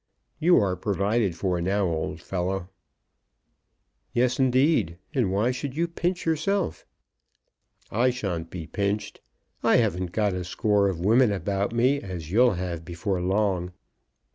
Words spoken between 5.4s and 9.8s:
should you pinch yourself?" "I shan't be pinched. I